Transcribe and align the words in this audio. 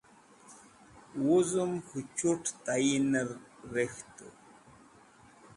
wuz'em 1.25 1.71
k̃hu 1.87 1.99
chut 2.17 2.43
tayin'er 2.65 3.29
rek̃htu 3.73 4.27